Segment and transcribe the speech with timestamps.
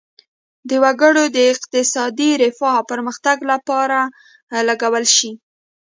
[0.69, 3.99] د وګړو د اقتصادي رفاه او پرمختګ لپاره
[4.67, 5.31] لګول شي.